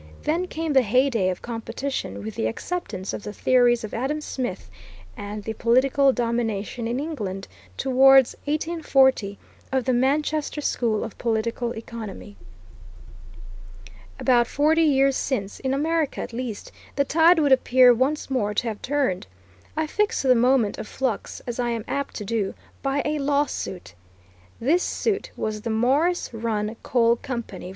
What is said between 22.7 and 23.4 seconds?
by a